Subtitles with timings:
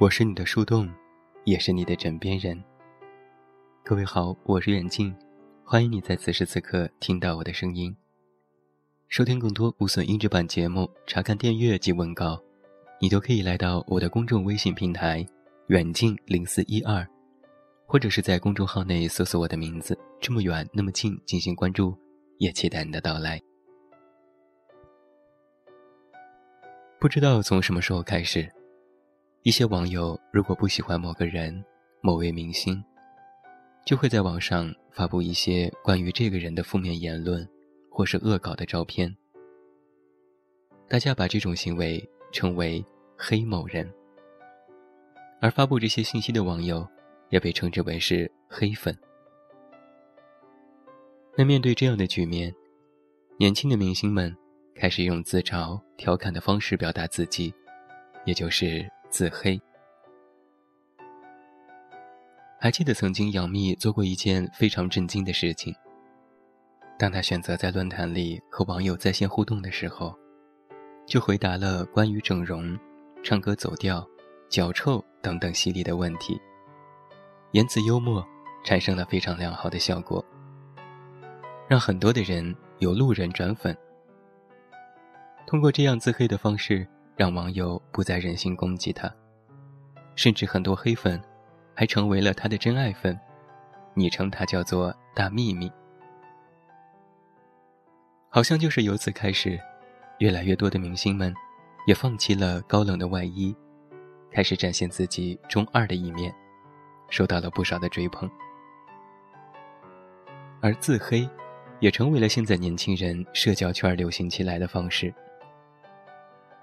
[0.00, 0.88] 我是你的树洞，
[1.44, 2.58] 也是你的枕边人。
[3.84, 5.14] 各位好，我是远近，
[5.62, 7.94] 欢迎你在此时此刻听到我的声音。
[9.08, 12.42] 收听更多无损音质版节目，查看电阅及文稿，
[12.98, 15.22] 你都可以来到我的公众微信平台
[15.68, 17.06] “远近零四一二”，
[17.84, 21.94] 或者是在公众号内搜索我的名字“这么远那么近”进行关注，
[22.38, 23.38] 也期待你的到来。
[26.98, 28.50] 不知道从什么时候开始，
[29.42, 31.64] 一些网友如果不喜欢某个人、
[32.02, 32.84] 某位明星，
[33.86, 37.48] 就会在网上发布一些关于这个人的负面言论，
[37.90, 39.16] 或是恶搞的照片。
[40.86, 42.84] 大家把这种行为称为
[43.16, 43.90] “黑某人”，
[45.40, 46.86] 而发布这些信息的网友
[47.30, 48.94] 也被称之为是“黑粉”。
[51.34, 52.54] 那面对这样的局面，
[53.38, 54.36] 年轻的明星们。
[54.72, 57.52] 开始用自嘲、调侃的方式表达自己，
[58.24, 59.60] 也就是自黑。
[62.58, 65.74] 还记得曾经杨幂做过一件非常震惊的事情。
[66.98, 70.14] 当她选择在论坛里和网友在线互动的时候，
[71.06, 72.78] 就回答了关于整容、
[73.22, 74.06] 唱歌走调、
[74.48, 76.38] 脚臭等等犀利的问题，
[77.52, 78.22] 言辞幽默，
[78.62, 80.22] 产生了非常良好的效果，
[81.66, 83.76] 让很多的人有路人转粉。
[85.46, 86.86] 通过这样自黑的方式，
[87.20, 89.14] 让网友不再忍心攻击他，
[90.16, 91.20] 甚至很多黑粉
[91.74, 93.20] 还成为了他的真爱粉，
[93.92, 95.70] 昵称他叫做“大秘密”。
[98.30, 99.60] 好像就是由此开始，
[100.20, 101.34] 越来越多的明星们
[101.86, 103.54] 也放弃了高冷的外衣，
[104.32, 106.34] 开始展现自己中二的一面，
[107.10, 108.30] 受到了不少的追捧。
[110.62, 111.28] 而自黑，
[111.80, 115.12] 也成为了现在年轻人社交圈流行起来的方式。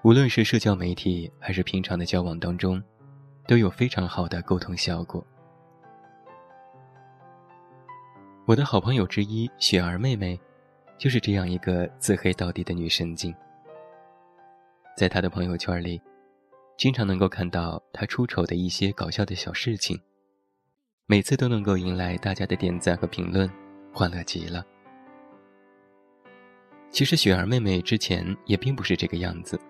[0.02, 2.80] 无论是社交媒体还是平常的交往当中，
[3.48, 5.24] 都有非常好的沟通效果。
[8.46, 10.38] 我的好朋友之一雪儿妹妹，
[10.96, 13.34] 就是这样一个自黑到底的女神经。
[14.96, 16.00] 在她的朋友圈里，
[16.76, 20.00] 经常能够看到她出丑的一些搞笑的小事情，
[21.06, 23.50] 每次都能够迎来大家的点赞和评论，
[23.92, 24.64] 欢乐极了。
[26.88, 29.60] 其实雪儿妹妹之前也并不是这个样子。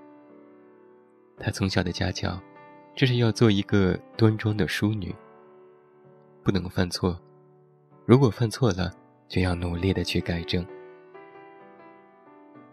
[1.40, 2.38] 她从小的家教，
[2.94, 5.14] 就是要做一个端庄的淑女，
[6.42, 7.18] 不能犯错，
[8.04, 8.92] 如果犯错了，
[9.28, 10.66] 就要努力的去改正。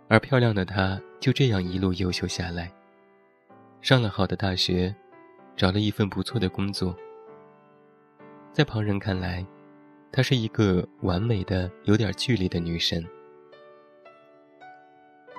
[0.08, 2.72] 而漂亮的她就这样一路优秀下来，
[3.82, 4.96] 上了好的大学，
[5.56, 6.96] 找了一份不错的工作。
[8.52, 9.46] 在旁人看来，
[10.12, 13.06] 她是一个完美的、有点距离的女神。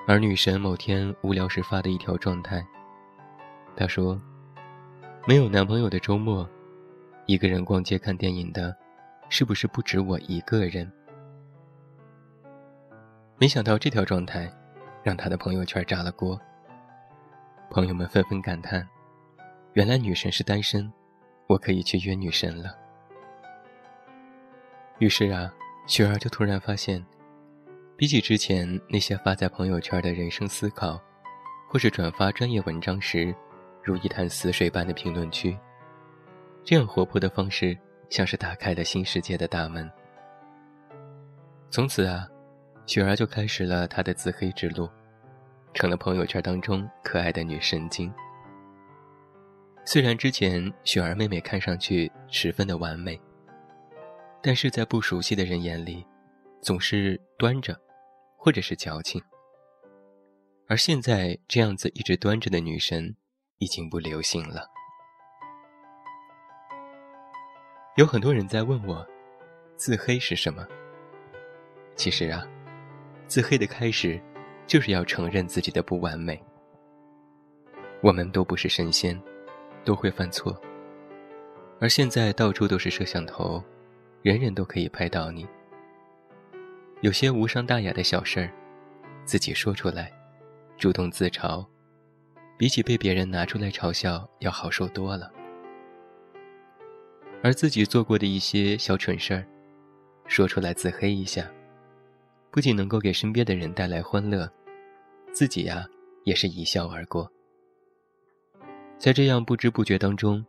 [0.07, 2.65] 而女神某天无聊时发的一条状态。
[3.77, 4.19] 她说
[5.27, 6.49] ：“没有男朋友的周末，
[7.27, 8.75] 一个人逛街看电影的，
[9.29, 10.91] 是不是不止我一个人？”
[13.37, 14.51] 没想到这条状态，
[15.03, 16.41] 让她的朋友圈炸了锅。
[17.69, 18.87] 朋友们纷纷感叹
[19.73, 20.91] ：“原来女神是单身，
[21.45, 22.75] 我可以去约女神了。”
[24.97, 25.53] 于是啊，
[25.85, 27.05] 雪儿就突然发现，
[27.95, 30.99] 比起之前那些发在朋友圈的人生思考，
[31.69, 33.35] 或是转发专业文章时，
[33.87, 35.57] 如一潭死水般的评论区，
[36.65, 37.75] 这样活泼的方式，
[38.09, 39.89] 像是打开了新世界的大门。
[41.69, 42.27] 从此啊，
[42.85, 44.89] 雪儿就开始了她的自黑之路，
[45.73, 48.13] 成了朋友圈当中可爱的女神经。
[49.85, 53.17] 虽然之前雪儿妹妹看上去十分的完美，
[54.43, 56.05] 但是在不熟悉的人眼里，
[56.61, 57.79] 总是端着，
[58.35, 59.23] 或者是矫情。
[60.67, 63.15] 而现在这样子一直端着的女神。
[63.59, 64.69] 已经不流行了。
[67.95, 69.05] 有很多人在问我，
[69.75, 70.65] 自黑是什么？
[71.95, 72.47] 其实啊，
[73.25, 74.21] 自黑的开始，
[74.67, 76.39] 就是要承认自己的不完美。
[78.01, 79.19] 我们都不是神仙，
[79.83, 80.55] 都会犯错。
[81.79, 83.63] 而现在到处都是摄像头，
[84.21, 85.47] 人人都可以拍到你。
[87.01, 88.51] 有些无伤大雅的小事儿，
[89.25, 90.11] 自己说出来，
[90.77, 91.65] 主动自嘲。
[92.57, 95.31] 比起被别人拿出来嘲笑要好受多了，
[97.43, 99.47] 而自己做过的一些小蠢事儿，
[100.25, 101.47] 说出来自黑一下，
[102.49, 104.51] 不仅能够给身边的人带来欢乐，
[105.31, 105.87] 自己呀
[106.23, 107.31] 也是一笑而过。
[108.97, 110.43] 在这样不知不觉当中，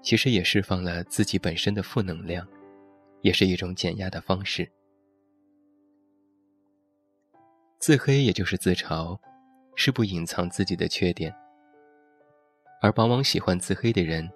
[0.00, 2.48] 其实也释放了自己本身的负能量，
[3.20, 4.66] 也是一种减压的方式。
[7.78, 9.18] 自黑也就是自嘲，
[9.74, 11.34] 是不隐藏自己的缺点。
[12.82, 14.28] 而往往喜欢自黑的人，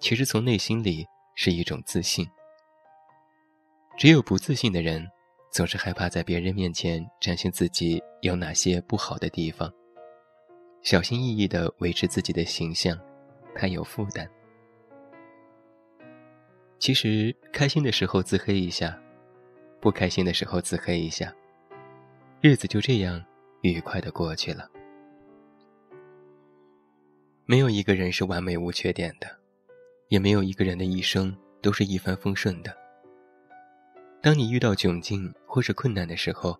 [0.00, 2.26] 其实从内心里是一种自信。
[3.96, 5.06] 只有不自信的人，
[5.52, 9.70] 总是害怕在别人面前展现自己有哪些不好的地方，
[10.82, 12.98] 小心翼翼地维持自己的形象，
[13.54, 14.28] 太有负担。
[16.78, 18.98] 其实开心的时候自黑一下，
[19.78, 21.32] 不开心的时候自黑一下，
[22.40, 23.22] 日子就这样
[23.60, 24.68] 愉快的过去了。
[27.46, 29.28] 没有一个人是完美无缺点的，
[30.08, 32.74] 也没有一个人的一生都是一帆风顺的。
[34.22, 36.58] 当你遇到窘境或是困难的时候，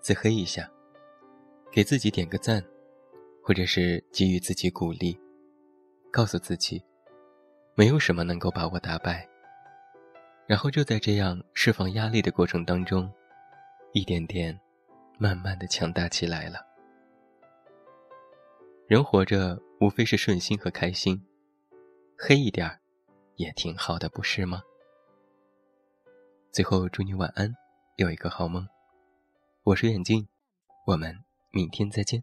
[0.00, 0.66] 自黑一下，
[1.70, 2.64] 给自己点个赞，
[3.42, 5.20] 或者是给予自己鼓励，
[6.10, 6.82] 告诉自己，
[7.74, 9.28] 没有什么能够把我打败。
[10.46, 13.12] 然后就在这样释放压力的过程当中，
[13.92, 14.58] 一点点，
[15.18, 16.66] 慢慢的强大起来了。
[18.88, 21.26] 人活着无非是顺心和开心，
[22.16, 22.78] 黑一点儿，
[23.34, 24.62] 也挺好的，不是吗？
[26.52, 27.52] 最后祝你晚安，
[27.96, 28.68] 有一个好梦。
[29.64, 30.28] 我是眼镜，
[30.86, 32.22] 我们明天再见。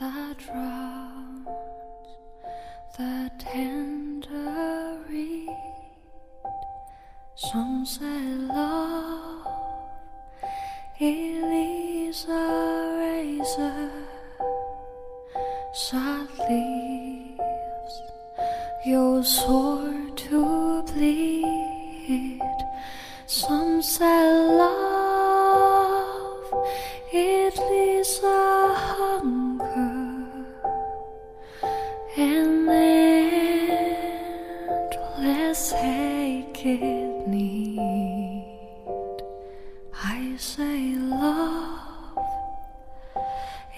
[0.00, 0.79] that drowns
[3.00, 5.48] the reed.
[7.34, 9.46] Some say love,
[10.98, 13.90] it leaves a razor,
[15.72, 17.94] sad leaves
[18.84, 22.40] your sword to bleed.
[23.26, 24.89] Some say love,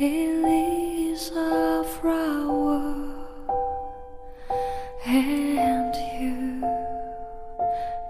[0.05, 3.15] it is a flower,
[5.07, 6.65] and you,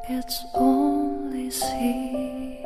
[0.09, 2.65] it's only seed.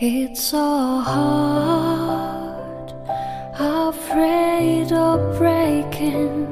[0.00, 2.92] It's so hard,
[3.58, 6.47] afraid of breaking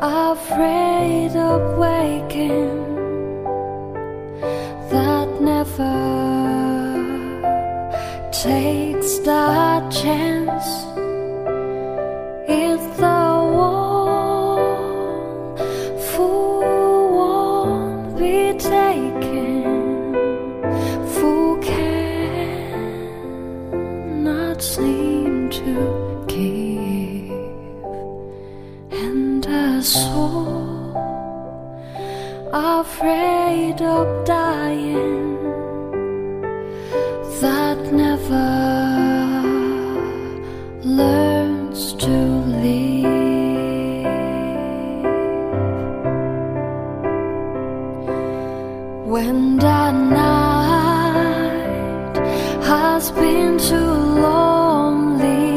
[0.00, 2.84] afraid of waking
[4.90, 5.98] that never
[8.30, 10.66] takes that chance.
[12.48, 13.08] It's the
[18.18, 19.47] afraid
[37.68, 38.48] that never
[41.00, 42.16] learns to
[42.64, 43.04] leave.
[49.12, 51.36] When the night
[52.70, 53.92] has been too
[54.26, 55.52] lonely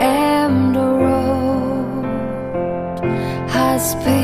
[0.00, 2.04] and the road
[3.56, 4.19] has been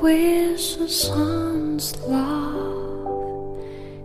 [0.00, 3.58] wish the sun's love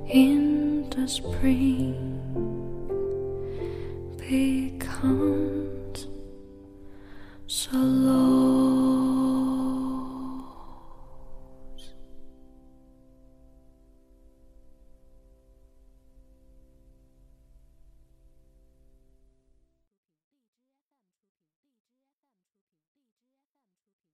[0.08, 1.91] in the spring.